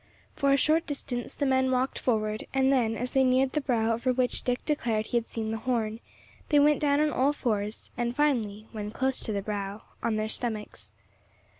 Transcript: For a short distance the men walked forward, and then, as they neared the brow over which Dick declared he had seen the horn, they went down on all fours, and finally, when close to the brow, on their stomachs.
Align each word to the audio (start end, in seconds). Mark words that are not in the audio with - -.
For 0.35 0.51
a 0.51 0.57
short 0.57 0.87
distance 0.87 1.35
the 1.35 1.45
men 1.45 1.69
walked 1.69 1.99
forward, 1.99 2.45
and 2.55 2.73
then, 2.73 2.95
as 2.97 3.11
they 3.11 3.23
neared 3.23 3.51
the 3.51 3.61
brow 3.61 3.93
over 3.93 4.11
which 4.11 4.41
Dick 4.41 4.65
declared 4.65 5.05
he 5.05 5.17
had 5.17 5.27
seen 5.27 5.51
the 5.51 5.59
horn, 5.59 5.99
they 6.49 6.57
went 6.57 6.79
down 6.79 6.99
on 6.99 7.11
all 7.11 7.33
fours, 7.33 7.91
and 7.95 8.15
finally, 8.15 8.65
when 8.71 8.89
close 8.89 9.19
to 9.19 9.31
the 9.31 9.43
brow, 9.43 9.83
on 10.01 10.15
their 10.15 10.27
stomachs. 10.27 10.93